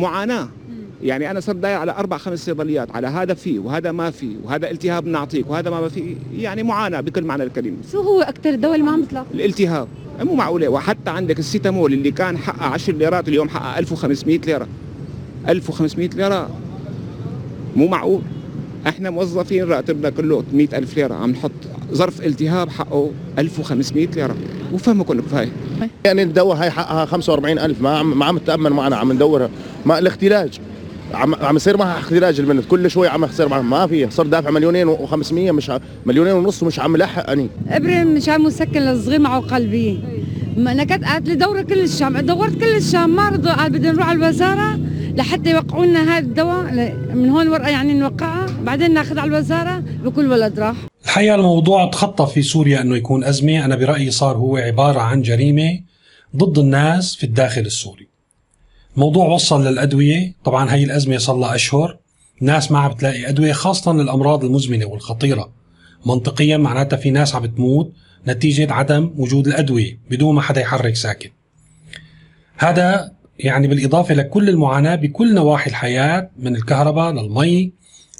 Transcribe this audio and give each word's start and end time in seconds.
معاناة. 0.00 0.48
يعني 1.02 1.30
أنا 1.30 1.40
صرت 1.40 1.56
داير 1.56 1.78
على 1.78 1.92
أربع 1.92 2.18
خمس 2.18 2.44
صيدليات 2.44 2.90
على 2.90 3.06
هذا 3.06 3.34
فيه 3.34 3.58
وهذا 3.58 3.92
ما 3.92 4.10
فيه 4.10 4.36
وهذا 4.44 4.70
التهاب 4.70 5.04
بنعطيك 5.04 5.50
وهذا 5.50 5.70
ما 5.70 5.88
فيه 5.88 6.16
يعني 6.36 6.62
معاناة 6.62 7.00
بكل 7.00 7.24
معنى 7.24 7.42
الكلمة. 7.42 7.76
شو 7.92 8.00
هو 8.00 8.20
أكثر 8.20 8.54
دواء 8.54 8.74
اللي 8.74 8.86
ما 8.86 8.92
عم 8.92 9.00
بيطلع 9.00 9.24
الالتهاب. 9.34 9.88
مو 10.20 10.34
معقولة. 10.34 10.68
وحتى 10.68 11.10
عندك 11.10 11.38
السيتامول 11.38 11.92
اللي 11.92 12.10
كان 12.10 12.38
حقه 12.38 12.66
10 12.66 12.92
ليرات 12.92 13.28
اليوم 13.28 13.48
حقه 13.48 13.78
1500 13.78 14.38
ليرة. 14.38 14.68
1500 15.48 16.08
ليرة. 16.08 16.50
مو 17.76 17.88
معقول. 17.88 18.22
إحنا 18.86 19.10
موظفين 19.10 19.64
راتبنا 19.64 20.10
كله 20.10 20.44
100000 20.52 20.96
ليرة. 20.96 21.14
عم 21.14 21.30
نحط 21.30 21.52
ظرف 21.92 22.26
التهاب 22.26 22.68
حقه 22.68 23.10
1500 23.38 24.06
ليرة. 24.06 24.36
وفهمكم 24.72 25.20
كفايه 25.20 25.48
يعني 26.04 26.22
الدواء 26.22 26.56
هاي 26.56 26.70
حقها 26.70 27.04
45000 27.04 27.82
ما 27.82 27.98
عم 27.98 28.18
ما 28.18 28.24
عم 28.24 28.38
تأمن 28.38 28.70
معنا 28.72 28.96
عم 28.96 29.12
ندورها. 29.12 29.48
ما 29.86 29.98
الاختلاج. 29.98 30.58
عم 31.14 31.34
عم 31.34 31.56
يصير 31.56 31.76
معها 31.76 31.98
اختلاج 31.98 32.40
البنت. 32.40 32.64
كل 32.68 32.90
شوي 32.90 33.08
عم 33.08 33.24
يصير 33.24 33.48
معها. 33.48 33.62
ما 33.62 33.86
في. 33.86 34.10
صار 34.10 34.26
دافع 34.26 34.50
مليونين 34.50 34.96
و500 34.96 35.32
مش 35.32 35.70
ع- 35.70 35.78
مليونين 36.06 36.32
ونص 36.32 36.62
ومش 36.62 36.80
عم 36.80 36.96
لحق 36.96 37.30
أني. 37.30 37.48
ابره 37.68 38.04
مشان 38.04 38.40
مسكن 38.40 38.80
للصغير 38.80 39.20
معه 39.20 39.40
قلبيه 39.40 39.96
ما 40.56 40.72
أنا 40.72 40.84
كنت 40.84 41.04
قالت 41.04 41.28
لي 41.28 41.34
دوره 41.34 41.62
كل 41.62 41.80
الشام. 41.80 42.18
دورت 42.18 42.54
كل 42.58 42.76
الشام. 42.76 43.16
ما 43.16 43.28
رضوا 43.28 43.52
قال 43.52 43.72
بدنا 43.72 43.92
نروح 43.92 44.08
على 44.08 44.18
الوزارة 44.18 44.78
لحتى 45.16 45.50
يوقعوا 45.50 45.86
لنا 45.86 46.02
هذا 46.02 46.18
الدواء 46.26 46.94
من 47.14 47.28
هون 47.30 47.48
ورقة 47.48 47.68
يعني 47.68 47.94
نوقعها. 47.94 48.46
بعدين 48.64 48.94
ناخذ 48.94 49.18
على 49.18 49.28
الوزارة. 49.36 49.82
بكل 50.04 50.26
ولد 50.32 50.60
راح. 50.60 50.89
الحقيقة 51.10 51.34
الموضوع 51.34 51.86
تخطى 51.90 52.26
في 52.26 52.42
سوريا 52.42 52.80
أنه 52.80 52.96
يكون 52.96 53.24
أزمة. 53.24 53.64
أنا 53.64 53.76
برأيي 53.76 54.10
صار 54.10 54.36
هو 54.36 54.56
عبارة 54.56 55.00
عن 55.00 55.22
جريمة 55.22 55.80
ضد 56.36 56.58
الناس 56.58 57.14
في 57.14 57.24
الداخل 57.24 57.60
السوري. 57.60 58.08
الموضوع 58.94 59.28
وصل 59.28 59.66
للأدوية. 59.66 60.34
طبعا 60.44 60.74
هي 60.74 60.84
الأزمة 60.84 61.18
صار 61.18 61.36
لها 61.36 61.54
أشهر. 61.54 61.98
ناس 62.40 62.72
ما 62.72 62.78
عم 62.78 62.90
بتلاقي 62.90 63.28
أدوية 63.28 63.52
خاصة 63.52 63.92
للأمراض 63.92 64.44
المزمنة 64.44 64.86
والخطيرة. 64.86 65.52
منطقيا 66.06 66.56
معناتها 66.56 66.96
في 66.96 67.10
ناس 67.10 67.34
عم 67.34 67.42
بتموت 67.42 67.92
نتيجة 68.28 68.72
عدم 68.72 69.14
وجود 69.16 69.46
الأدوية 69.46 69.98
بدون 70.10 70.34
ما 70.34 70.42
حدا 70.42 70.60
يحرك 70.60 70.96
ساكن. 70.96 71.30
هذا 72.56 73.12
يعني 73.38 73.68
بالإضافة 73.68 74.14
لكل 74.14 74.48
المعاناة 74.48 74.94
بكل 74.94 75.34
نواحي 75.34 75.70
الحياة 75.70 76.30
من 76.38 76.56
الكهرباء 76.56 77.12
للمي 77.12 77.72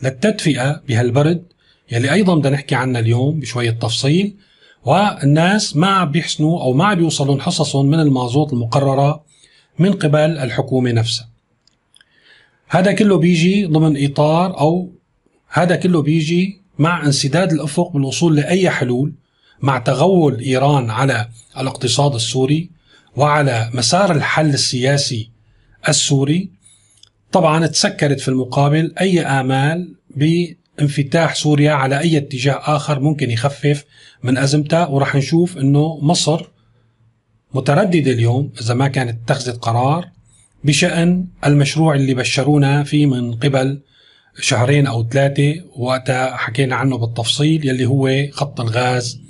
للتدفئة 0.02 0.82
بهالبرد. 0.88 1.42
يلي 1.90 2.12
أيضا 2.12 2.34
بدنا 2.34 2.50
نحكي 2.50 2.74
عنها 2.74 3.00
اليوم 3.00 3.40
بشوية 3.40 3.70
تفصيل 3.70 4.36
والناس 4.84 5.76
ما 5.76 5.86
عم 5.86 6.10
بيحسنوا 6.10 6.62
أو 6.62 6.72
ما 6.72 6.84
عم 6.84 6.94
بيوصلون 6.94 7.40
حصصهم 7.40 7.86
من 7.86 8.00
المازوت 8.00 8.52
المقررة 8.52 9.24
من 9.78 9.92
قبل 9.92 10.18
الحكومة 10.38 10.92
نفسها. 10.92 11.28
هذا 12.68 12.92
كله 12.92 13.18
بيجي 13.18 13.66
ضمن 13.66 14.04
إطار 14.04 14.60
أو 14.60 14.92
هذا 15.48 15.76
كله 15.76 16.02
بيجي 16.02 16.60
مع 16.78 17.06
انسداد 17.06 17.52
الأفق 17.52 17.92
بالوصول 17.92 18.36
لأي 18.36 18.70
حلول 18.70 19.12
مع 19.60 19.78
تغول 19.78 20.40
إيران 20.40 20.90
على 20.90 21.28
الاقتصاد 21.58 22.14
السوري 22.14 22.70
وعلى 23.16 23.70
مسار 23.74 24.12
الحل 24.12 24.48
السياسي 24.48 25.30
السوري. 25.88 26.50
طبعا 27.32 27.66
تسكرت 27.66 28.20
في 28.20 28.28
المقابل 28.28 28.94
أي 29.00 29.20
آمال 29.20 29.94
بانفتاح 30.80 31.34
سوريا 31.34 31.72
على 31.72 31.98
أي 32.00 32.16
اتجاه 32.18 32.60
آخر 32.76 33.00
ممكن 33.00 33.30
يخفف 33.30 33.84
من 34.22 34.38
أزمتها 34.38 34.86
ورح 34.86 35.16
نشوف 35.16 35.58
أنه 35.58 35.98
مصر 36.02 36.50
مترددة 37.54 38.12
اليوم 38.12 38.52
إذا 38.60 38.74
ما 38.74 38.88
كانت 38.88 39.18
اتخذت 39.22 39.56
قرار 39.56 40.08
بشأن 40.64 41.26
المشروع 41.46 41.94
اللي 41.94 42.14
بشرونا 42.14 42.84
فيه 42.84 43.06
من 43.06 43.34
قبل 43.34 43.82
شهرين 44.40 44.86
أو 44.86 45.08
ثلاثة 45.08 45.54
وقتها 45.76 46.36
حكينا 46.36 46.76
عنه 46.76 46.98
بالتفصيل 46.98 47.68
يلي 47.68 47.86
هو 47.86 48.10
خط 48.32 48.60
الغاز 48.60 49.20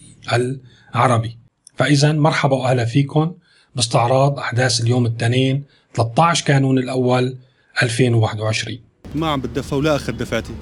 العربي. 0.95 1.39
فإذا 1.77 2.13
مرحبا 2.13 2.57
وأهلا 2.57 2.85
فيكم 2.85 3.35
باستعراض 3.77 4.39
أحداث 4.39 4.81
اليوم 4.81 5.07
الاثنين 5.07 5.65
13 5.95 6.45
كانون 6.47 6.79
الأول 6.79 7.37
2021 7.83 8.79
ما 9.15 9.29
عم 9.29 9.41
بتدفى 9.41 9.75
ولا 9.75 9.97
أخذ 9.97 10.13
دفعتي. 10.13 10.53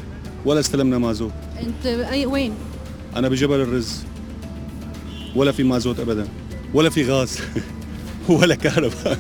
ولا 0.48 0.60
استلمنا 0.60 0.98
مازوت. 0.98 1.32
انت 1.60 1.86
اي 1.86 2.26
وين؟ 2.26 2.52
أنا 3.16 3.28
بجبل 3.28 3.60
الرز. 3.60 4.02
ولا 5.36 5.52
في 5.52 5.62
مازوت 5.62 6.00
ابدا. 6.00 6.28
ولا 6.74 6.90
في 6.90 7.10
غاز. 7.10 7.38
ولا 8.28 8.54
كهرباء. 8.54 9.18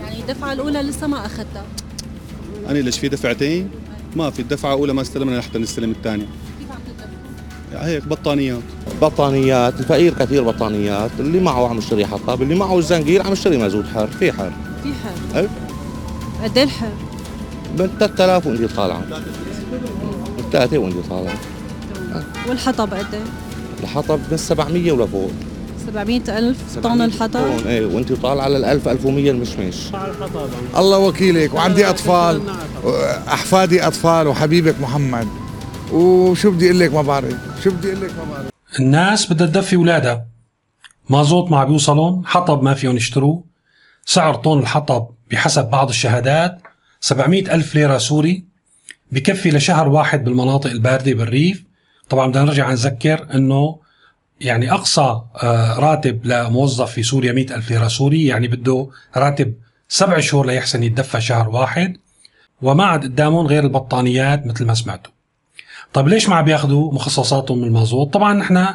يعني 0.00 0.20
الدفعة 0.20 0.52
الأولى 0.52 0.82
لسه 0.82 1.06
ما 1.06 1.26
أخذتها. 1.26 1.64
أنا 2.68 2.78
ليش 2.78 2.98
في 2.98 3.08
دفعتين؟ 3.08 3.70
ما 4.16 4.30
في. 4.30 4.42
الدفعة 4.42 4.74
الأولى 4.74 4.92
ما 4.92 5.02
استلمنا 5.02 5.38
لحتى 5.38 5.58
نستلم 5.58 5.90
الثانية. 5.90 6.26
كيف 6.60 6.70
عم 6.72 6.78
تدفع؟ 7.70 7.84
هيك 7.84 8.08
بطانيات. 8.08 8.62
بطانيات. 9.02 9.80
الفقير 9.80 10.14
كثير 10.14 10.42
بطانيات. 10.42 11.10
اللي 11.18 11.40
معه 11.40 11.68
عم 11.68 11.78
يشتري 11.78 12.06
حطب. 12.06 12.42
اللي 12.42 12.54
معه 12.54 12.78
الزنقير 12.78 13.22
عم 13.26 13.32
يشتري 13.32 13.56
مازوت 13.56 13.84
حر. 13.94 14.06
في 14.06 14.32
حر. 14.32 14.52
في 14.82 14.92
حر. 14.94 15.38
أي. 15.40 15.48
قد 16.44 16.58
إيه 16.58 16.64
الحر؟ 16.64 16.92
ب 17.78 17.86
3000 17.98 18.46
وانت 18.46 18.76
طالعة. 18.76 19.02
ثلاثة 20.52 20.78
وانت 20.78 20.94
طالعه 21.10 21.34
والحطب 22.48 22.94
قد 22.94 23.14
إيه؟ 23.14 23.20
الحطب 23.82 24.20
من 24.30 24.36
700 24.36 24.92
ولفوق 24.92 25.30
700 25.86 26.38
ألف 26.38 26.78
طن 26.82 27.02
الحطب؟ 27.02 27.30
طن 27.30 27.66
إيه 27.66 27.86
وأنت 27.86 28.12
طالعة 28.12 28.48
لل 28.48 28.64
1000 28.64 28.88
1100 28.88 29.30
المشمش. 29.30 29.76
الله 30.76 30.98
وكيلك 30.98 31.54
وعندي 31.54 31.88
أطفال. 31.90 32.42
أحفادي 33.28 33.86
أطفال 33.86 34.26
وحبيبك 34.26 34.80
محمد. 34.80 35.28
وشو 35.92 36.50
بدي 36.50 36.66
أقول 36.66 36.80
لك 36.80 36.94
ما 36.94 37.02
بعرف 37.02 37.34
شو 37.64 37.70
بدي 37.70 37.92
أقول 37.92 38.02
لك 38.02 38.10
ما 38.10 38.24
بعرف 38.32 38.50
الناس 38.80 39.32
بدها 39.32 39.46
تدفي 39.46 39.76
أولادها. 39.76 40.26
مازوت 41.10 41.50
ما 41.50 41.64
بيوصلون 41.64 42.26
حطب 42.26 42.62
ما 42.62 42.74
فيهم 42.74 42.96
يشتروه. 42.96 43.44
سعر 44.04 44.34
طن 44.34 44.58
الحطب 44.58 45.08
بحسب 45.30 45.64
بعض 45.70 45.88
الشهادات 45.88 46.58
700 47.00 47.54
ألف 47.54 47.74
ليرة 47.74 47.98
سوري. 47.98 48.51
بكفي 49.12 49.50
لشهر 49.50 49.88
واحد 49.88 50.24
بالمناطق 50.24 50.70
الباردة 50.70 51.12
بالريف. 51.12 51.64
طبعا 52.08 52.26
بدنا 52.26 52.44
نرجع 52.44 52.70
نذكر 52.70 53.26
أنه 53.34 53.78
يعني 54.40 54.72
أقصى 54.72 55.20
آه، 55.42 55.78
راتب 55.78 56.26
لموظف 56.26 56.90
في 56.90 57.02
سوريا 57.02 57.32
100 57.32 57.54
ألف 57.54 57.70
ليرة 57.70 57.88
سوري 57.88 58.26
يعني 58.26 58.48
بده 58.48 58.88
راتب 59.16 59.54
سبع 59.88 60.20
شهور 60.20 60.46
ليحسن 60.46 60.82
يتدفى 60.82 61.20
شهر 61.20 61.48
واحد. 61.48 61.96
وما 62.62 62.84
عاد 62.84 63.02
قدامهم 63.02 63.46
غير 63.46 63.64
البطانيات 63.64 64.46
مثل 64.46 64.64
ما 64.64 64.74
سمعتوا. 64.74 65.12
طيب 65.92 66.08
ليش 66.08 66.28
ما 66.28 66.36
عم 66.36 66.44
بياخذوا 66.44 66.92
مخصصاتهم 66.92 67.58
من 67.58 67.64
المازوت؟ 67.64 68.12
طبعا 68.12 68.34
نحن 68.34 68.66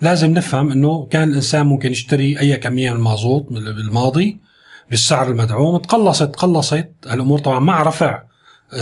لازم 0.00 0.30
نفهم 0.30 0.70
إنه 0.70 1.06
كان 1.10 1.28
الإنسان 1.28 1.66
ممكن 1.66 1.92
يشتري 1.92 2.40
أي 2.40 2.56
كمية 2.56 2.90
من 2.90 2.96
المازوت 2.96 3.46
بالماضي 3.52 4.38
بالسعر 4.90 5.28
المدعوم. 5.30 5.78
تقلصت 5.78 6.22
تقلصت 6.22 6.88
الأمور. 7.06 7.38
طبعا 7.38 7.60
مع 7.60 7.82
رفع 7.82 8.22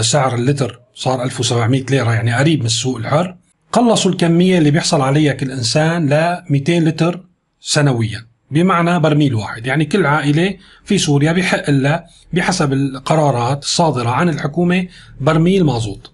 سعر 0.01 0.35
اللتر 0.35 0.84
صار 0.95 1.23
1700 1.23 1.85
ليرة 1.91 2.13
يعني 2.13 2.35
قريب 2.35 2.61
من 2.61 2.67
السوق 2.67 2.97
الحر. 2.97 3.37
قلصوا 3.73 4.11
الكمية 4.11 4.59
اللي 4.59 4.71
بيحصل 4.71 5.01
عليها 5.01 5.33
كل 5.33 5.51
إنسان 5.51 6.15
ل 6.15 6.43
200 6.51 6.73
لتر 6.73 7.25
سنويا 7.61 8.27
بمعنى 8.51 9.01
برميل 9.01 9.35
واحد. 9.35 9.67
يعني 9.67 9.85
كل 9.85 10.07
عائلة 10.07 10.57
في 10.85 10.99
سوريا 10.99 11.33
بحق 11.33 11.71
لها 11.71 12.07
بحسب 12.33 12.73
القرارات 12.73 13.63
الصادرة 13.63 14.11
عن 14.11 14.29
الحكومة 14.29 14.87
برميل 15.21 15.65
مازوت. 15.65 16.11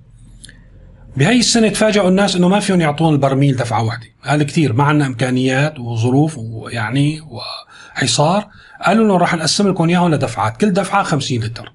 بهي 1.16 1.38
السنة 1.38 1.68
تفاجئوا 1.68 2.08
الناس 2.08 2.36
إنه 2.36 2.48
ما 2.48 2.60
فيهم 2.60 2.80
يعطون 2.80 3.14
البرميل 3.14 3.56
دفعة 3.56 3.82
واحدة، 3.84 4.06
قال 4.24 4.42
كثير 4.42 4.72
ما 4.72 4.84
عندنا 4.84 5.06
إمكانيات 5.06 5.80
وظروف 5.80 6.38
ويعني 6.38 7.20
وحصار، 7.20 8.48
قالوا 8.86 9.08
لهم 9.08 9.16
راح 9.16 9.34
نقسم 9.34 9.68
لكم 9.68 9.88
إياهم 9.88 10.14
لدفعات، 10.14 10.56
كل 10.56 10.72
دفعة 10.72 11.02
50 11.02 11.40
لتر. 11.40 11.72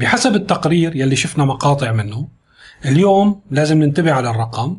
بحسب 0.00 0.34
التقرير 0.34 0.96
يلي 0.96 1.16
شفنا 1.16 1.44
مقاطع 1.44 1.92
منه، 1.92 2.28
اليوم 2.84 3.40
لازم 3.50 3.82
ننتبه 3.82 4.12
على 4.12 4.30
الرقم 4.30 4.76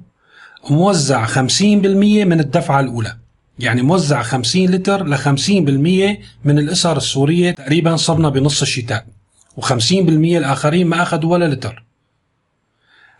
موزع 0.70 1.26
50% 1.26 2.26
من 2.26 2.40
الدفعة 2.40 2.80
الأولى. 2.80 3.18
يعني 3.60 3.82
موزع 3.82 4.22
50 4.22 4.70
لتر 4.70 5.06
ل 5.06 5.18
50% 5.18 6.20
من 6.46 6.60
الأسر 6.60 6.98
السورية 6.98 7.52
تقريبا 7.52 7.96
صرنا 7.96 8.30
بنص 8.30 8.62
الشتاء 8.62 9.06
و50% 9.62 9.92
الآخرين 10.12 10.88
ما 10.88 11.02
أخذوا 11.02 11.32
ولا 11.32 11.46
لتر 11.46 11.87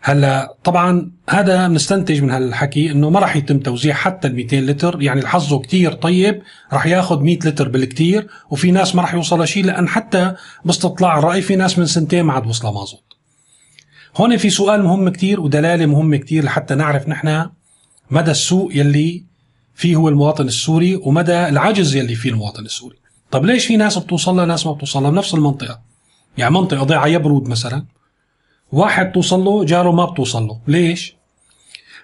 هلا 0.00 0.56
طبعا 0.64 1.10
هذا 1.28 1.68
بنستنتج 1.68 2.22
من 2.22 2.30
هالحكي 2.30 2.90
إنه 2.90 3.10
ما 3.10 3.20
راح 3.20 3.36
يتم 3.36 3.58
توزيع 3.58 3.94
حتى 3.94 4.28
ال 4.28 4.34
200 4.34 4.56
لتر. 4.56 5.02
يعني 5.02 5.20
الحظه 5.20 5.58
كتير 5.58 5.92
طيب 5.92 6.42
راح 6.72 6.86
ياخذ 6.86 7.20
100 7.22 7.36
لتر 7.36 7.68
بالكتير 7.68 8.26
وفي 8.50 8.70
ناس 8.70 8.94
ما 8.94 9.02
راح 9.02 9.14
يوصل 9.14 9.48
شيء 9.48 9.64
لأن 9.64 9.88
حتى 9.88 10.34
باستطلاع 10.64 11.18
الراي 11.18 11.42
في 11.42 11.56
ناس 11.56 11.78
من 11.78 11.86
سنتين 11.86 12.22
ما 12.22 12.32
عاد 12.32 12.46
وصلها 12.46 12.72
مازوت 12.72 13.08
هون 14.16 14.36
في 14.36 14.50
سؤال 14.50 14.82
مهم 14.82 15.08
كتير 15.08 15.40
ودلالة 15.40 15.86
مهمة 15.86 16.16
كتير 16.16 16.44
لحتى 16.44 16.74
نعرف 16.74 17.08
نحن 17.08 17.46
مدى 18.10 18.30
السوء 18.30 18.76
يلي 18.76 19.24
فيه 19.74 19.96
هو 19.96 20.08
المواطن 20.08 20.46
السوري 20.46 20.96
ومدى 20.96 21.48
العجز 21.48 21.96
يلي 21.96 22.14
فيه 22.14 22.30
المواطن 22.30 22.64
السوري. 22.64 22.96
طب 23.30 23.44
ليش 23.44 23.66
في 23.66 23.76
ناس 23.76 23.98
بتوصل 23.98 24.36
لها 24.36 24.46
ناس 24.46 24.66
ما 24.66 24.72
بتوصل 24.72 25.02
لها؟ 25.02 25.10
بنفس 25.10 25.34
المنطقة. 25.34 25.80
يعني 26.38 26.54
منطقة 26.54 26.84
ضيعة 26.84 27.06
يبرود 27.06 27.48
مثلا. 27.48 27.84
واحد 28.72 29.12
توصل 29.12 29.40
له 29.40 29.64
جاره 29.64 29.90
ما 29.90 30.04
بتوصل 30.04 30.46
له 30.46 30.60
ليش؟ 30.66 31.18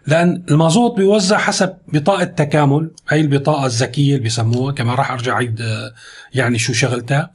لأن 0.07 0.45
المازوت 0.51 0.97
بيوزع 0.97 1.39
حسب 1.39 1.77
بطاقة 1.89 2.25
تكامل 2.25 2.91
هي 3.09 3.21
البطاقة 3.21 3.67
الذكية 3.67 4.11
اللي 4.11 4.23
بيسموها 4.23 4.73
كما 4.73 4.95
راح 4.95 5.11
أرجع 5.11 5.37
عيد 5.37 5.61
آه، 5.61 5.95
يعني 6.35 6.59
شو 6.59 6.73
شغلتها. 6.73 7.31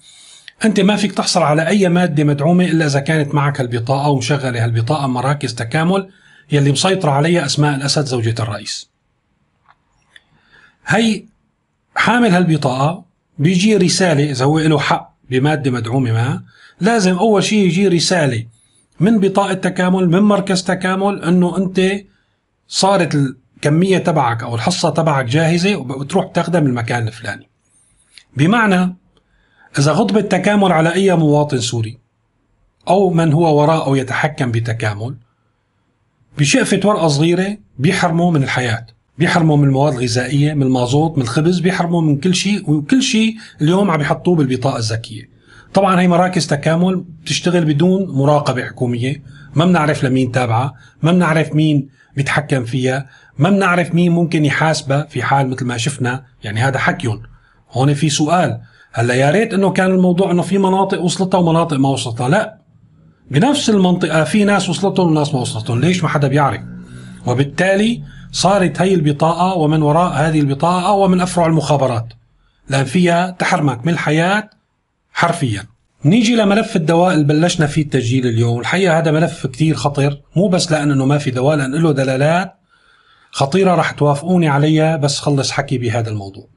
أنت 0.66 0.80
ما 0.80 0.96
فيك 0.96 1.12
تحصل 1.12 1.42
على 1.42 1.68
أي 1.68 1.90
مادة 1.90 2.24
مدعومة 2.24 2.66
إلا 2.66 2.86
إذا 2.86 3.00
كانت 3.00 3.36
معك 3.36 3.62
هالبطاقة 3.62 4.10
ومشغلة 4.10 4.64
هالبطاقة 4.64 5.08
مراكز 5.08 5.56
تكامل 5.56 6.10
يلي 6.52 6.72
مسيطرة 6.72 7.12
عليها 7.12 7.46
أسماء 7.46 7.76
الأسد 7.76 8.06
زوجة 8.06 8.36
الرئيس. 8.40 8.90
هي 10.86 11.26
حامل 11.96 12.30
هالبطاقة 12.30 13.06
بيجي 13.40 13.78
رسالة 13.78 14.32
إذا 14.32 14.46
هو 14.46 14.60
له 14.60 14.80
حق 14.80 15.16
بمادة 15.30 15.72
مدعومة 15.72 16.12
ما 16.12 16.44
لازم 16.82 17.18
أول 17.18 17.44
شيء 17.44 17.66
يجي 17.66 17.88
رسالة 17.88 18.46
من 19.00 19.20
بطاقه 19.20 19.54
تكامل 19.54 20.10
من 20.10 20.20
مركز 20.20 20.64
تكامل 20.64 21.24
إنه 21.24 21.58
أنت 21.58 21.82
صارت 22.68 23.16
الكمية 23.16 23.98
تبعك 23.98 24.44
أو 24.44 24.56
الحصة 24.56 24.90
تبعك 24.90 25.26
جاهزة 25.26 25.76
وبتروح 25.76 26.32
تاخذها 26.32 26.60
من 26.60 26.68
المكان 26.68 27.08
الفلاني. 27.08 27.50
بمعنى 28.38 28.96
إذا 29.80 29.92
غضب 29.92 30.18
التكامل 30.18 30.72
على 30.72 30.94
أي 30.94 31.16
مواطن 31.16 31.60
سوري 31.60 32.00
أو 32.88 33.10
من 33.10 33.34
هو 33.34 33.62
وراء 33.62 33.86
أو 33.86 33.96
يتحكم 33.96 34.52
بتكامل 34.52 35.16
بشقفة 36.38 36.80
ورقة 36.86 37.08
صغيرة 37.08 37.58
بيحرموا 37.78 38.32
من 38.32 38.44
الحياة 38.44 38.86
بيحرموا 39.18 39.58
من 39.58 39.64
المواد 39.64 39.94
الغذائية 39.94 40.54
من 40.54 40.64
المازوت 40.64 41.18
من 41.18 41.24
الخبز 41.24 41.60
بيحرموا 41.60 42.02
من 42.02 42.18
كل 42.18 42.36
شيء 42.36 42.72
وكل 42.72 43.04
شيء 43.04 43.36
اليوم 43.62 43.92
عم 43.92 44.02
يحطوه 44.02 44.36
بالبطاقة 44.36 44.78
الذكية. 44.78 45.29
طبعا 45.74 46.02
هي 46.02 46.08
مراكز 46.08 46.48
تكامل 46.48 47.04
بتشتغل 47.24 47.66
بدون 47.66 48.08
مراقبة 48.10 48.66
حكومية. 48.66 49.24
ما 49.56 49.66
بنعرف 49.66 50.04
لمين 50.04 50.32
تابعة 50.32 50.74
ما 51.02 51.12
بنعرف 51.12 51.56
مين 51.56 51.90
بيتحكم 52.16 52.66
فيها 52.66 53.06
ما 53.38 53.50
بنعرف 53.50 53.96
مين 53.96 54.12
ممكن 54.12 54.46
يحاسبها 54.46 55.04
في 55.04 55.24
حال 55.24 55.50
مثل 55.50 55.66
ما 55.66 55.78
شفنا. 55.78 56.24
يعني 56.44 56.62
هذا 56.62 56.78
حكيهم. 56.80 57.22
هون 57.72 57.94
في 57.94 58.10
سؤال. 58.10 58.60
هلأ 58.94 59.14
يا 59.14 59.32
ريت 59.32 59.54
إنه 59.54 59.70
كان 59.70 59.92
الموضوع 59.92 60.32
إنه 60.32 60.42
في 60.42 60.58
مناطق 60.58 61.02
وصلتها 61.02 61.38
ومناطق 61.38 61.78
ما 61.78 61.90
وصلتها. 61.90 62.30
لا. 62.30 62.58
بنفس 63.32 63.70
المنطقة 63.70 64.24
في 64.24 64.44
ناس 64.44 64.70
وصلتهم 64.70 65.08
وناس 65.08 65.34
ما 65.34 65.40
وصلتهم. 65.40 65.80
ليش 65.80 66.04
ما 66.04 66.10
حدا 66.10 66.28
بيعرف؟ 66.28 66.62
وبالتالي 67.26 68.04
صارت 68.32 68.82
هي 68.82 68.94
البطاقة 68.94 69.58
ومن 69.58 69.82
وراء 69.82 70.14
هذه 70.14 70.40
البطاقة 70.40 70.92
ومن 70.92 71.22
أفرع 71.22 71.46
المخابرات. 71.46 72.08
لأن 72.70 72.86
فيها 72.86 73.32
تحرمك 73.32 73.86
من 73.86 73.94
الحياة 73.94 74.50
حرفيا. 75.20 75.64
نيجي 76.06 76.36
لملف 76.36 76.76
الدواء 76.76 77.14
اللي 77.14 77.26
بلشنا 77.26 77.68
فيه 77.68 77.82
التسجيل 77.82 78.28
اليوم. 78.28 78.60
الحقيقة 78.60 78.98
هذا 78.98 79.12
ملف 79.12 79.48
كتير 79.48 79.76
خطر 79.76 80.22
مو 80.36 80.48
بس 80.48 80.72
لأنه 80.72 81.06
ما 81.06 81.18
في 81.18 81.32
دواء 81.32 81.58
لأن 81.58 81.76
له 81.76 81.92
دلالات 81.92 82.54
خطيرة 83.32 83.76
رح 83.76 83.92
توافقوني 83.92 84.48
عليها 84.48 84.98
بس 84.98 85.20
خلص 85.20 85.52
حكي 85.52 85.78
بهذا 85.78 86.10
الموضوع. 86.10 86.48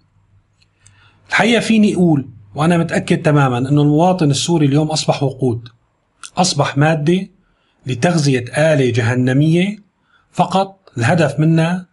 الحقيقة 1.29 1.61
فيني 1.61 1.95
أقول 1.95 2.29
وأنا 2.55 2.79
متأكد 2.79 3.23
تماما 3.23 3.59
أنه 3.59 3.83
المواطن 3.83 4.31
السوري 4.31 4.67
اليوم 4.67 4.91
أصبح 4.91 5.23
وقود. 5.23 5.69
أصبح 6.37 6.79
مادة 6.79 7.29
لتغذية 7.87 8.45
آلة 8.57 8.91
جهنمية 8.91 9.77
فقط. 10.33 10.79
الهدف 10.99 11.41
منها 11.41 11.87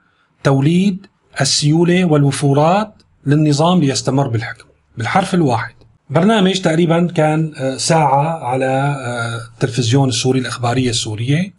توليد 0.44 1.06
السيولة 1.42 2.06
والوفورات 2.06 2.94
للنظام 3.26 3.80
ليستمر 3.80 4.28
بالحكم. 4.28 4.66
بالحرف 4.98 5.34
الواحد. 5.34 5.79
برنامج 6.10 6.62
تقريبا 6.62 7.08
كان 7.08 7.52
آه، 7.58 7.78
ساعة 7.78 8.44
على 8.44 8.66
آه، 8.66 9.38
التلفزيون 9.54 10.10
السوري 10.10 10.40
الإخبارية 10.40 10.90
السورية. 10.90 11.54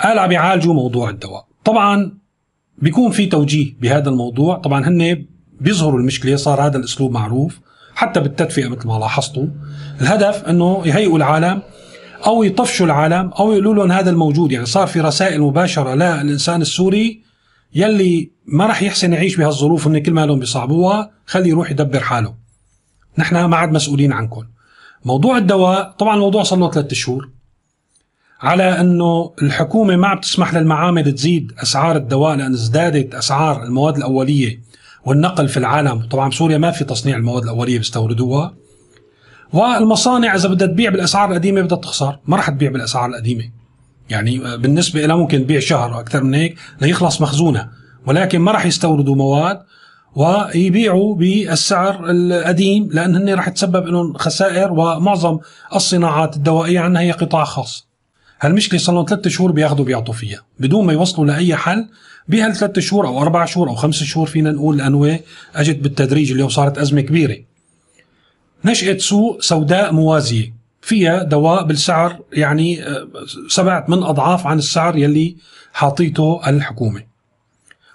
قال 0.00 0.18
عم 0.18 0.32
يعالجوا 0.32 0.74
موضوع 0.74 1.10
الدواء. 1.10 1.44
طبعا 1.64 2.12
بيكون 2.78 3.10
في 3.10 3.26
توجيه 3.26 3.74
بهذا 3.80 4.10
الموضوع. 4.10 4.58
طبعا 4.58 4.88
هن 4.88 5.26
بيظهروا 5.60 6.00
المشكلة 6.00 6.36
صار 6.36 6.66
هذا 6.66 6.76
الأسلوب 6.76 7.12
معروف 7.12 7.60
حتى 7.94 8.20
بالتدفئة 8.20 8.68
مثل 8.68 8.86
ما 8.86 8.98
لاحظتوا. 8.98 9.46
الهدف 10.00 10.44
أنه 10.44 10.82
يهيئوا 10.86 11.16
العالم 11.16 11.62
أو 12.26 12.42
يطفشوا 12.42 12.86
العالم 12.86 13.30
أو 13.38 13.52
يقولوا 13.52 13.74
لهم 13.74 13.92
هذا 13.92 14.10
الموجود. 14.10 14.52
يعني 14.52 14.66
صار 14.66 14.86
في 14.86 15.00
رسائل 15.00 15.40
مباشرة 15.40 15.94
للإنسان 15.94 16.62
السوري 16.62 17.22
يلي 17.74 18.30
ما 18.46 18.66
راح 18.66 18.82
يحسن 18.82 19.12
يعيش 19.12 19.36
بهالظروف 19.36 19.86
ان 19.86 19.98
كل 19.98 20.12
ما 20.12 20.26
لهم 20.26 20.38
بيصعبوها 20.38 21.10
خليه 21.26 21.50
يروح 21.50 21.70
يدبر 21.70 22.00
حاله. 22.00 22.47
نحن 23.18 23.44
ما 23.44 23.56
عاد 23.56 23.72
مسؤولين 23.72 24.12
عنكم. 24.12 24.44
موضوع 25.04 25.38
الدواء 25.38 25.90
طبعا 25.98 26.14
الموضوع 26.14 26.42
صار 26.42 26.58
له 26.58 26.70
ثلاثة 26.70 26.94
شهور 26.94 27.28
على 28.40 28.80
إنه 28.80 29.32
الحكومة 29.42 29.96
ما 29.96 30.06
عم 30.06 30.20
تسمح 30.20 30.54
للمعامل 30.54 31.12
تزيد 31.12 31.52
أسعار 31.62 31.96
الدواء 31.96 32.36
لأن 32.36 32.52
ازدادت 32.52 33.14
أسعار 33.14 33.62
المواد 33.62 33.96
الأولية 33.96 34.60
والنقل 35.04 35.48
في 35.48 35.56
العالم. 35.56 36.06
طبعا 36.10 36.28
بسوريا 36.28 36.58
ما 36.58 36.70
في 36.70 36.84
تصنيع 36.84 37.16
المواد 37.16 37.42
الأولية 37.42 37.78
بيستوردوها. 37.78 38.54
والمصانع 39.52 40.34
إذا 40.34 40.48
بدها 40.48 40.66
تبيع 40.68 40.90
بالأسعار 40.90 41.30
القديمة 41.30 41.60
بدها 41.60 41.78
تخسر 41.78 42.18
ما 42.26 42.36
راح 42.36 42.50
تبيع 42.50 42.70
بالأسعار 42.70 43.10
القديمة. 43.10 43.50
يعني 44.10 44.38
بالنسبة 44.56 45.06
لها 45.06 45.16
ممكن 45.16 45.42
تبيع 45.42 45.60
شهر 45.60 46.00
أكثر 46.00 46.24
من 46.24 46.34
هيك 46.34 46.58
ليخلص 46.80 47.20
مخزونها 47.20 47.70
ولكن 48.06 48.38
ما 48.38 48.52
راح 48.52 48.66
يستوردوا 48.66 49.16
مواد 49.16 49.60
ويبيعوا 50.14 51.14
بالسعر 51.14 52.10
القديم 52.10 52.88
لأن 52.92 53.16
هن 53.16 53.34
راح 53.34 53.48
تسبب 53.48 53.86
لهم 53.86 54.14
خسائر 54.14 54.72
ومعظم 54.72 55.38
الصناعات 55.74 56.36
الدوائية 56.36 56.80
عندنا 56.80 57.00
هي 57.00 57.10
قطاع 57.10 57.44
خاص. 57.44 57.88
هالمشكلة 58.40 58.80
صار 58.80 58.94
لهم 58.94 59.04
ثلاث 59.08 59.28
شهور 59.28 59.52
بياخذوا 59.52 59.84
بيعطوا 59.84 60.14
فيها. 60.14 60.40
بدون 60.60 60.86
ما 60.86 60.92
يوصلوا 60.92 61.26
لأي 61.26 61.56
حل 61.56 61.88
بهالثلاث 62.28 62.78
شهور 62.78 63.06
أو 63.06 63.22
أربع 63.22 63.44
شهور 63.44 63.68
أو 63.68 63.74
خمس 63.74 64.02
شهور 64.02 64.26
فينا 64.26 64.50
نقول 64.52 64.78
لأنه 64.78 65.20
أجت 65.54 65.78
بالتدريج 65.78 66.32
اليوم 66.32 66.48
صارت 66.48 66.78
أزمة 66.78 67.00
كبيرة. 67.00 67.36
نشأة 68.64 68.98
سوق 68.98 69.42
سوداء 69.42 69.92
موازية. 69.92 70.58
فيها 70.80 71.22
دواء 71.22 71.64
بالسعر 71.64 72.20
يعني 72.32 72.86
آه، 72.86 73.08
سبعة 73.48 73.84
من 73.88 74.02
أضعاف 74.02 74.46
عن 74.46 74.58
السعر 74.58 74.96
يلي 74.96 75.36
حاطيته 75.72 76.40
الحكومة. 76.46 77.02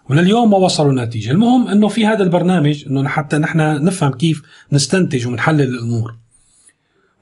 ولليوم 0.10 0.52
ما 0.52 0.58
وصلوا 0.58 1.06
نتيجة 1.06 1.32
المهم 1.32 1.68
أنه 1.68 1.88
في 1.88 2.06
هذا 2.06 2.24
البرنامج 2.24 2.86
أنه 2.88 3.08
حتى 3.08 3.38
نحن 3.38 3.60
نفهم 3.84 4.12
كيف 4.12 4.42
نستنتج 4.72 5.28
ونحلل 5.28 5.62
الأمور. 5.62 6.16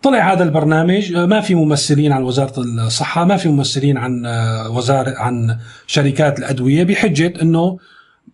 طلع 0.01 0.33
هذا 0.33 0.43
البرنامج 0.43 1.13
آه، 1.13 1.25
ما 1.25 1.41
في 1.41 1.55
ممثلين 1.55 2.11
عن 2.11 2.23
وزارة 2.23 2.61
الصحة 2.61 3.25
ما 3.25 3.37
في 3.37 3.49
ممثلين 3.49 3.97
عن 3.97 4.25
آه، 4.25 4.69
وزارة 4.69 5.17
عن 5.17 5.57
شركات 5.87 6.39
الأدوية 6.39 6.83
بحجة 6.83 7.33
أنه 7.41 7.77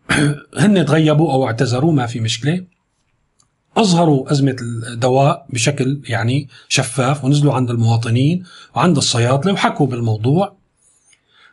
هن 0.59 0.85
تغيبوا 0.85 1.33
أو 1.33 1.47
اعتذروا 1.47 1.93
ما 1.93 2.05
في 2.05 2.19
مشكلة. 2.19 2.63
أظهروا 3.77 4.31
أزمة 4.31 4.55
الدواء 4.61 5.45
بشكل 5.49 6.01
يعني 6.09 6.47
شفاف 6.69 7.25
ونزلوا 7.25 7.53
عند 7.53 7.69
المواطنين 7.69 8.43
وعند 8.75 8.97
الصيادلة 8.97 9.53
وحكوا 9.53 9.87
بالموضوع. 9.87 10.56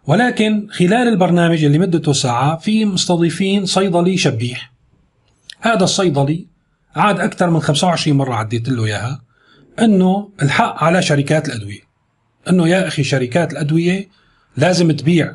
ولكن 0.07 0.69
خلال 0.71 1.09
البرنامج 1.09 1.65
اللي 1.65 1.79
مدته 1.79 2.13
ساعه 2.13 2.57
في 2.57 2.85
مستضيفين 2.85 3.67
صيدلي 3.67 4.17
شبيح. 4.17 4.73
هذا 5.61 5.85
الصيدلي 5.85 6.47
عاد 6.97 7.21
أكثر 7.21 7.51
من 7.51 7.61
25 7.61 8.17
مرة 8.17 8.35
عديت 8.35 8.69
له 8.69 8.85
إياها 8.85 9.23
إنه 9.81 10.31
الحق 10.43 10.85
على 10.85 11.03
شركات 11.03 11.49
الأدوية. 11.49 11.81
إنه 12.49 12.69
يا 12.69 12.89
أخي 12.89 13.03
شركات 13.03 13.53
الأدوية 13.53 14.09
لازم 14.57 14.93
تبيع. 14.93 15.35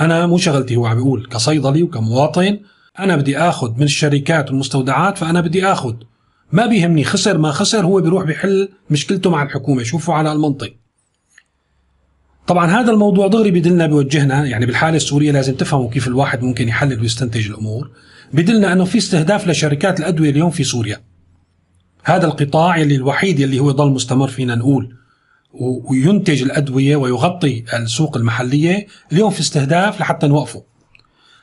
أنا 0.00 0.26
مو 0.26 0.38
شغلتي 0.38 0.76
هو 0.76 0.86
عم 0.86 0.96
بيقول 0.96 1.26
كصيدلي 1.26 1.82
وكمواطن 1.82 2.60
أنا 2.98 3.16
بدي 3.16 3.38
آخذ 3.38 3.74
من 3.76 3.82
الشركات 3.82 4.50
والمستودعات 4.50 5.18
فأنا 5.18 5.40
بدي 5.40 5.66
آخذ. 5.66 5.94
ما 6.52 6.66
بيهمني 6.66 7.04
خسر 7.04 7.38
ما 7.38 7.50
خسر 7.50 7.86
هو 7.86 8.00
بيروح 8.00 8.24
بيحل 8.24 8.68
مشكلته 8.90 9.30
مع 9.30 9.42
الحكومة. 9.42 9.82
شوفوا 9.82 10.14
على 10.14 10.32
المنطق. 10.32 10.74
طبعا 12.48 12.66
هذا 12.66 12.90
الموضوع 12.90 13.26
دغري 13.26 13.50
بدلنا 13.50 13.86
بيوجهنا 13.86 14.46
يعني 14.46 14.66
بالحالة 14.66 14.96
السورية 14.96 15.32
لازم 15.32 15.54
تفهموا 15.54 15.90
كيف 15.90 16.08
الواحد 16.08 16.42
ممكن 16.42 16.68
يحلل 16.68 17.00
ويستنتج 17.00 17.48
الأمور. 17.48 17.90
بدلنا 18.32 18.72
أنه 18.72 18.84
في 18.84 18.98
استهداف 18.98 19.48
لشركات 19.48 20.00
الأدوية 20.00 20.30
اليوم 20.30 20.50
في 20.50 20.64
سوريا. 20.64 21.00
هذا 22.04 22.26
القطاع 22.26 22.80
اللي 22.80 22.94
الوحيد 22.94 23.40
اللي 23.40 23.60
هو 23.60 23.70
ضل 23.70 23.90
مستمر 23.90 24.28
فينا 24.28 24.54
نقول 24.54 24.96
وينتج 25.90 26.42
الأدوية 26.42 26.96
ويغطي 26.96 27.64
السوق 27.74 28.16
المحلية 28.16 28.86
اليوم 29.12 29.30
في 29.30 29.40
استهداف 29.40 30.00
لحتى 30.00 30.26
نوقفه. 30.26 30.62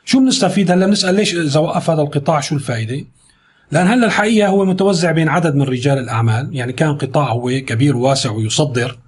شو 0.06 0.20
بنستفيد 0.20 0.72
هلأ؟ 0.72 0.86
بنسأل 0.86 1.16
ليش 1.16 1.36
إذا 1.36 1.60
وقف 1.60 1.90
هذا 1.90 2.02
القطاع 2.02 2.40
شو 2.40 2.56
الفائده 2.56 3.06
لأن 3.72 3.88
هلأ 3.88 4.06
الحقيقة 4.06 4.48
هو 4.48 4.66
متوزع 4.66 5.12
بين 5.12 5.30
عدد 5.30 5.56
من 5.56 5.62
رجال 5.62 5.98
الأعمال 5.98 6.50
يعني 6.56 6.74
كان 6.74 6.98
قطاع 6.98 7.32
هو 7.32 7.50
كبير 7.50 7.98
وواسع 7.98 8.32
ويصدر. 8.32 9.05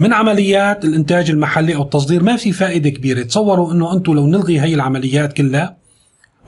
من 0.00 0.12
عمليات 0.12 0.84
الإنتاج 0.84 1.30
المحلي 1.30 1.74
أو 1.74 1.82
التصدير 1.82 2.22
ما 2.22 2.36
في 2.36 2.52
فائدة 2.52 2.90
كبيرة. 2.90 3.22
تصوروا 3.22 3.72
أنه 3.72 3.92
أنتم 3.92 4.14
لو 4.14 4.26
نلغي 4.26 4.60
هي 4.60 4.74
العمليات 4.74 5.32
كلها 5.32 5.76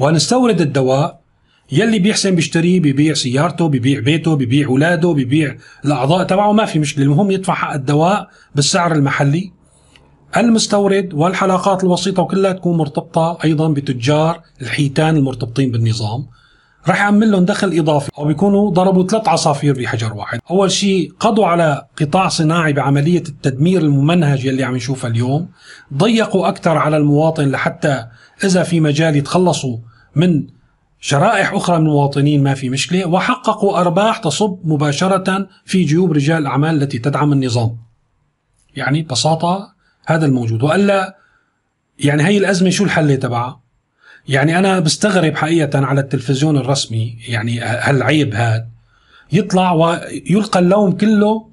ونستورد 0.01 0.61
الدواء 0.61 1.21
يلي 1.73 1.99
بيحسن 1.99 2.35
بيشتريه 2.35 2.81
بيبيع 2.81 3.15
سيارته 3.15 3.69
بيبيع 3.69 4.01
بيته 4.01 4.37
بيبيع 4.37 4.69
اولاده 4.69 5.13
بيبيع 5.13 5.57
الأعضاء 5.85 6.25
تبعه 6.25 6.53
ما 6.53 6.65
في 6.65 6.79
مشكلة. 6.79 7.05
المهم 7.05 7.31
يدفع 7.31 7.55
حق 7.55 7.73
الدواء 7.73 8.29
بالسعر 8.55 8.93
المحلي. 8.93 9.53
المستورد 10.37 11.15
والحلقات 11.15 11.85
الوسيطة 11.85 12.23
وكلها 12.23 12.53
تكون 12.53 12.77
مرتبطة 12.77 13.39
أيضا 13.45 13.69
بتجار 13.69 14.41
الحيتان 14.63 15.17
المرتبطين 15.17 15.71
بالنظام. 15.71 16.27
رح 16.89 17.01
يعمل 17.01 17.31
لهم 17.31 17.45
دخل 17.45 17.79
إضافي. 17.79 18.11
أو 18.19 18.25
بيكونوا 18.25 18.71
ضربوا 18.71 19.07
ثلاث 19.07 19.29
عصافير 19.29 19.79
بحجر 19.79 20.15
واحد، 20.15 20.39
أول 20.51 20.71
شيء 20.71 21.13
قضوا 21.21 21.47
على 21.47 21.87
قطاع 22.01 22.29
صناعي 22.29 22.73
بعملية 22.73 23.23
التدمير 23.29 23.83
الممنهج 23.83 24.45
يلي 24.45 24.65
عم 24.65 24.77
نشوفها 24.77 25.11
اليوم، 25.11 25.49
ضيقوا 25.95 26.49
أكثر 26.49 26.77
على 26.77 26.97
المواطن 26.97 27.49
لحتى 27.49 28.07
إذا 28.45 28.63
في 28.63 28.81
مجال 28.81 29.17
يتخلصوا 29.17 29.79
من 30.17 30.47
شرائح 31.01 31.53
أخرى 31.53 31.79
من 31.79 31.87
المواطنين 31.87 32.43
ما 32.43 32.55
في 32.55 32.71
مشكلة، 32.71 33.07
وحققوا 33.07 33.81
أرباح 33.81 34.19
تصب 34.19 34.59
مباشرة 34.65 35.49
في 35.65 35.85
جيوب 35.85 36.13
رجال 36.13 36.39
الأعمال 36.39 36.83
التي 36.83 36.99
تدعم 36.99 37.33
النظام. 37.33 37.77
يعني 38.77 39.03
ببساطة 39.03 39.73
هذا 40.07 40.27
الموجود. 40.27 40.63
وإلا 40.63 41.17
يعني 41.99 42.23
هي 42.23 42.39
الأزمة 42.39 42.71
شو 42.71 42.85
الحل 42.85 43.17
تبعها؟ 43.17 43.61
يعني 44.29 44.59
أنا 44.59 44.81
بستغرب 44.81 45.37
حقيقة 45.37 45.87
على 45.87 46.01
التلفزيون 46.01 46.57
الرسمي 46.57 47.19
يعني 47.29 47.61
هالعيب 47.61 48.35
هذا؟ 48.35 48.67
يطلع 49.33 49.73
ويلقى 49.73 50.61
اللوم 50.61 50.93
كله 50.93 51.49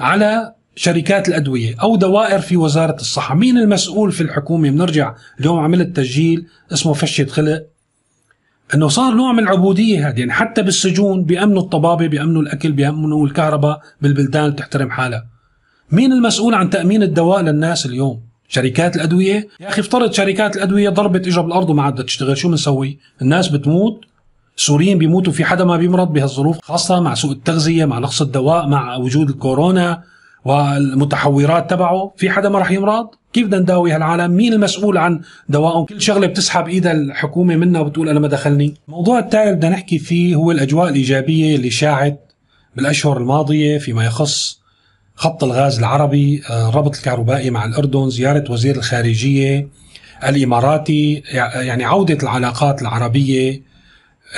على 0.00 0.54
شركات 0.76 1.28
الأدوية 1.28 1.74
أو 1.82 1.96
دوائر 1.96 2.40
في 2.40 2.56
وزارة 2.56 2.96
الصحة، 2.96 3.34
مين 3.34 3.58
المسؤول 3.58 4.12
في 4.12 4.20
الحكومة؟ 4.20 4.70
بنرجع 4.70 5.14
اليوم 5.40 5.58
عملت 5.58 5.96
تسجيل 5.96 6.46
اسمه 6.72 6.92
فشة 6.92 7.24
خلق. 7.26 7.66
إنه 8.74 8.88
صار 8.88 9.14
نوع 9.14 9.32
من 9.32 9.38
العبودية 9.38 10.08
هذه 10.08 10.18
يعني 10.18 10.32
حتى 10.32 10.62
بالسجون 10.62 11.24
بيأمنوا 11.24 11.62
الطبابة 11.62 12.06
بيأمنوا 12.06 12.42
الأكل 12.42 12.72
بيأمنوا 12.72 13.26
الكهرباء 13.26 13.80
بالبلدان 14.00 14.56
تحترم 14.56 14.90
حالها. 14.90 15.26
مين 15.92 16.12
المسؤول 16.12 16.54
عن 16.54 16.70
تأمين 16.70 17.02
الدواء 17.02 17.42
للناس 17.42 17.86
اليوم؟ 17.86 18.31
شركات 18.52 18.96
الأدوية. 18.96 19.48
يا 19.60 19.68
أخي 19.68 19.80
افترض 19.80 20.12
شركات 20.12 20.56
الأدوية 20.56 20.88
ضربت 20.90 21.26
اجى 21.26 21.40
بالأرض 21.40 21.70
وما 21.70 21.82
عادت 21.82 22.00
تشتغل 22.00 22.38
شو 22.38 22.48
بنسوي؟ 22.48 22.98
الناس 23.22 23.48
بتموت. 23.48 24.04
السوريين 24.56 24.98
بيموتوا 24.98 25.32
في 25.32 25.44
حدا 25.44 25.64
ما 25.64 25.76
بيمرض 25.76 26.12
بهالظروف 26.12 26.58
خاصة 26.62 27.00
مع 27.00 27.14
سوء 27.14 27.32
التغذية 27.32 27.84
مع 27.84 27.98
نقص 27.98 28.22
الدواء 28.22 28.66
مع 28.66 28.96
وجود 28.96 29.28
الكورونا 29.28 30.02
والمتحورات 30.44 31.70
تبعه. 31.70 32.12
في 32.16 32.30
حدا 32.30 32.48
ما 32.48 32.58
راح 32.58 32.70
يمرض؟ 32.70 33.06
كيف 33.32 33.46
بدنا 33.46 33.60
نداوي 33.60 33.92
هالعالم؟ 33.92 34.30
مين 34.30 34.52
المسؤول 34.52 34.98
عن 34.98 35.20
دوائهم 35.48 35.84
كل 35.84 36.00
شغلة 36.00 36.26
بتسحب 36.26 36.68
ايدها 36.68 36.92
الحكومة 36.92 37.56
منا 37.56 37.80
وبتقول 37.80 38.08
أنا 38.08 38.20
ما 38.20 38.28
دخلني. 38.28 38.74
الموضوع 38.88 39.18
التالي 39.18 39.52
بدنا 39.52 39.70
نحكي 39.70 39.98
فيه 39.98 40.34
هو 40.34 40.50
الأجواء 40.50 40.88
الإيجابية 40.88 41.56
اللي 41.56 41.70
شاعت 41.70 42.32
بالأشهر 42.76 43.16
الماضية 43.16 43.78
فيما 43.78 44.04
يخص 44.04 44.61
خط 45.14 45.44
الغاز 45.44 45.78
العربي 45.78 46.42
الربط 46.50 46.96
الكهربائي 46.96 47.50
مع 47.50 47.64
الأردن 47.64 48.10
زيارة 48.10 48.52
وزير 48.52 48.76
الخارجية 48.76 49.68
الإماراتي 50.28 51.22
يعني 51.54 51.84
عودة 51.84 52.18
العلاقات 52.22 52.82
العربية 52.82 53.62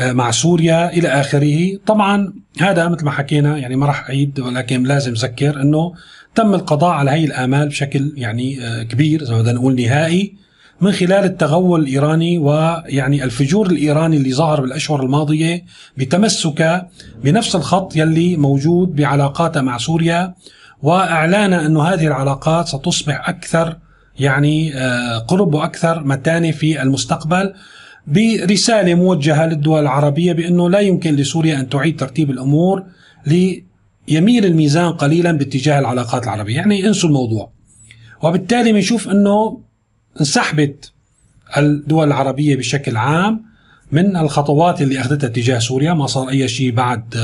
مع 0.02 0.30
سوريا 0.30 0.92
إلى 0.92 1.08
آخره. 1.08 1.76
طبعا 1.86 2.32
هذا 2.60 2.88
مثل 2.88 3.04
ما 3.04 3.10
حكينا 3.10 3.58
يعني 3.58 3.76
ما 3.76 3.86
راح 3.86 4.08
أعيد 4.08 4.40
ولكن 4.40 4.82
لازم 4.82 5.12
أذكر 5.12 5.60
أنه 5.60 5.94
تم 6.34 6.54
القضاء 6.54 6.90
على 6.90 7.10
هي 7.10 7.24
الآمال 7.24 7.68
بشكل 7.68 8.12
يعني 8.16 8.58
كبير 8.84 9.24
زي 9.24 9.34
ما 9.34 9.40
بدنا 9.40 9.52
نقول 9.52 9.82
نهائي 9.82 10.34
من 10.80 10.92
خلال 10.92 11.24
التغول 11.24 11.80
الإيراني 11.80 12.38
ويعني 12.38 13.24
الفجور 13.24 13.66
الإيراني 13.66 14.16
اللي 14.16 14.32
ظهر 14.32 14.60
بالأشهر 14.60 15.02
الماضية 15.02 15.64
بتمسكه 15.96 16.86
بنفس 17.24 17.56
الخط 17.56 17.96
يلي 17.96 18.36
موجود 18.36 18.94
بعلاقاته 18.94 19.60
مع 19.60 19.78
سوريا 19.78 20.34
وإعلان 20.82 21.52
انه 21.52 21.82
هذه 21.82 22.06
العلاقات 22.06 22.68
ستصبح 22.68 23.28
أكثر 23.28 23.76
يعني 24.18 24.72
قرب 25.28 25.54
وأكثر 25.54 26.04
متانة 26.04 26.50
في 26.50 26.82
المستقبل 26.82 27.54
برسالة 28.06 28.94
موجهة 28.94 29.46
للدول 29.46 29.82
العربية 29.82 30.32
بأنه 30.32 30.70
لا 30.70 30.78
يمكن 30.78 31.16
لسوريا 31.16 31.60
أن 31.60 31.68
تعيد 31.68 32.00
ترتيب 32.00 32.30
الأمور 32.30 32.84
ليميل 33.26 34.44
الميزان 34.44 34.92
قليلا 34.92 35.32
باتجاه 35.32 35.78
العلاقات 35.78 36.24
العربية، 36.24 36.56
يعني 36.56 36.86
انسوا 36.88 37.08
الموضوع. 37.08 37.50
وبالتالي 38.22 38.72
بنشوف 38.72 39.08
أنه 39.08 39.60
انسحبت 40.20 40.92
الدول 41.56 42.06
العربية 42.06 42.56
بشكل 42.56 42.96
عام 42.96 43.44
من 43.92 44.16
الخطوات 44.16 44.82
اللي 44.82 45.00
أخذتها 45.00 45.28
تجاه 45.28 45.58
سوريا، 45.58 45.92
ما 45.92 46.06
صار 46.06 46.28
أي 46.28 46.48
شيء 46.48 46.70
بعد 46.72 47.14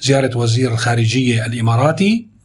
زيارة 0.00 0.38
وزير 0.38 0.72
الخارجية 0.72 1.46
الإماراتي 1.46 2.35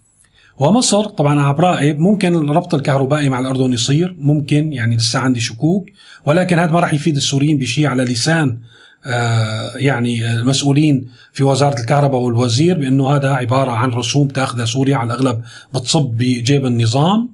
ومصر 0.62 1.06
طبعا 1.06 1.52
برايي 1.52 1.94
ممكن 1.94 2.36
الربط 2.36 2.74
الكهربائي 2.74 3.30
مع 3.30 3.40
الأردن 3.40 3.74
يصير 3.74 4.16
ممكن 4.20 4.74
يعني 4.74 4.96
لسه 4.96 5.20
عندي 5.20 5.40
شكوك 5.40 5.86
ولكن 6.26 6.60
هذا 6.60 6.72
ما 6.72 6.80
راح 6.80 6.94
يفيد 6.94 7.16
السوريين 7.16 7.58
بشيء 7.58 7.88
على 7.88 8.04
لسان 8.04 8.58
آه 9.06 9.72
يعني 9.76 10.34
المسؤولين 10.34 11.08
في 11.34 11.44
وزارة 11.44 11.80
الكهرباء 11.80 12.22
والوزير 12.22 12.80
بأنه 12.80 13.16
هذا 13.16 13.30
عبارة 13.30 13.72
عن 13.72 13.90
رسوم 13.90 14.28
تأخذها 14.28 14.66
سوريا 14.66 14.96
على 14.98 15.14
الأغلب 15.14 15.42
بتصب 15.74 16.06
بجيب 16.18 16.66
النظام. 16.66 17.30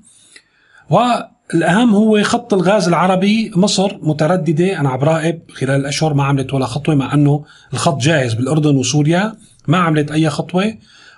والأهم 0.89 1.95
هو 1.95 2.23
خط 2.23 2.53
الغاز 2.53 2.87
العربي 2.87 3.51
مصر 3.55 3.97
مترددة 4.01 4.79
أنا 4.79 4.95
براقب 4.95 5.39
خلال 5.51 5.79
الأشهر 5.79 6.13
ما 6.13 6.23
عملت 6.23 6.53
ولا 6.53 6.65
خطوة 6.65 6.95
مع 6.95 7.13
أنه 7.13 7.45
الخط 7.73 8.01
جاهز 8.01 8.33
بالأردن 8.33 8.75
وسوريا 8.75 9.35
ما 9.67 9.77
عملت 9.77 10.11
أي 10.11 10.29
خطوة. 10.29 10.73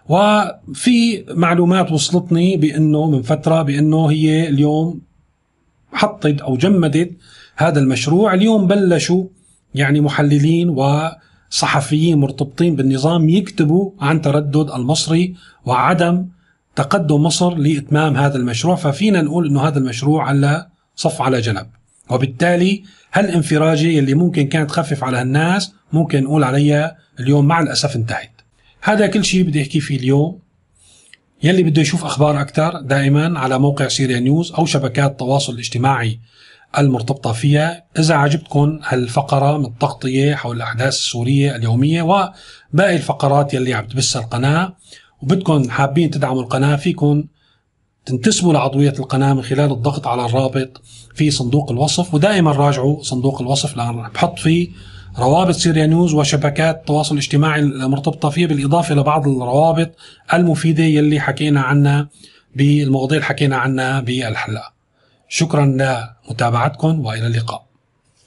وفي 0.09 1.25
معلومات 1.29 1.91
وصلتني 1.91 2.57
بأنه 2.57 3.09
من 3.09 3.21
فترة 3.21 3.61
بأنه 3.61 4.11
هي 4.11 4.49
اليوم 4.49 5.01
حطت 5.93 6.41
أو 6.41 6.57
جمدت 6.57 7.11
هذا 7.55 7.79
المشروع. 7.79 8.33
اليوم 8.33 8.67
بلشوا 8.67 9.23
يعني 9.75 10.01
محللين 10.01 10.69
وصحفيين 10.69 12.17
مرتبطين 12.17 12.75
بالنظام 12.75 13.29
يكتبوا 13.29 13.91
عن 13.99 14.21
تردد 14.21 14.71
المصري 14.71 15.35
وعدم 15.65 16.25
تقدم 16.75 17.23
مصر 17.23 17.55
لإتمام 17.55 18.15
هذا 18.15 18.37
المشروع. 18.37 18.75
ففينا 18.75 19.21
نقول 19.21 19.47
إنه 19.47 19.61
هذا 19.67 19.79
المشروع 19.79 20.23
على 20.23 20.67
صف 20.95 21.21
على 21.21 21.41
جنب. 21.41 21.67
وبالتالي 22.09 22.83
هالانفراجة 23.13 23.99
اللي 23.99 24.13
ممكن 24.13 24.47
كانت 24.47 24.69
تخفف 24.69 25.03
على 25.03 25.21
الناس 25.21 25.73
ممكن 25.93 26.23
نقول 26.23 26.43
عليها 26.43 26.97
اليوم 27.19 27.45
مع 27.45 27.59
الأسف 27.59 27.95
انتهت. 27.95 28.38
هذا 28.81 29.07
كل 29.07 29.25
شيء 29.25 29.43
بدي 29.43 29.61
أحكي 29.61 29.79
فيه 29.79 29.97
اليوم. 29.97 30.39
يلي 31.43 31.63
بده 31.63 31.81
يشوف 31.81 32.05
أخبار 32.05 32.41
أكثر 32.41 32.81
دائما 32.81 33.39
على 33.39 33.59
موقع 33.59 33.87
سيريا 33.87 34.19
نيوز 34.19 34.51
أو 34.51 34.65
شبكات 34.65 35.11
التواصل 35.11 35.53
الاجتماعي 35.53 36.19
المرتبطة 36.77 37.31
فيها. 37.31 37.83
إذا 37.99 38.15
عجبتكم 38.15 38.79
هالفقرة 38.83 39.57
من 39.57 39.65
التغطية 39.65 40.35
حول 40.35 40.57
الأحداث 40.57 40.93
السورية 40.93 41.55
اليومية 41.55 42.01
وباقي 42.01 42.95
الفقرات 42.95 43.53
يلي 43.53 43.73
عم 43.73 43.87
تبثها 43.87 44.21
القناة 44.21 44.75
وبدكم 45.21 45.69
حابين 45.69 46.11
تدعموا 46.11 46.41
القناة 46.41 46.75
فيكم 46.75 47.23
تنتسبوا 48.05 48.53
لعضوية 48.53 48.93
القناة 48.99 49.33
من 49.33 49.41
خلال 49.41 49.71
الضغط 49.71 50.07
على 50.07 50.25
الرابط 50.25 50.81
في 51.15 51.31
صندوق 51.31 51.71
الوصف 51.71 52.13
ودائما 52.13 52.51
راجعوا 52.51 53.03
صندوق 53.03 53.41
الوصف 53.41 53.77
لأن 53.77 54.09
بحط 54.13 54.39
فيه 54.39 54.69
روابط 55.19 55.55
سيريا 55.55 55.85
نيوز 55.85 56.13
وشبكات 56.13 56.75
التواصل 56.75 57.15
الاجتماعي 57.15 57.59
المرتبطة 57.59 58.29
فيه 58.29 58.47
بالإضافة 58.47 58.95
لبعض 58.95 59.27
الروابط 59.27 59.91
المفيدة 60.33 60.83
يلي 60.83 61.19
حكينا 61.19 61.61
عنها 61.61 62.09
بالمواضيع 62.55 63.17
اللي 63.17 63.25
حكينا 63.27 63.57
عنها 63.57 63.99
بالحلقة. 63.99 64.73
شكرا 65.27 65.65
لمتابعتكم 65.65 67.05
وإلى 67.05 67.27
اللقاء. 67.27 67.68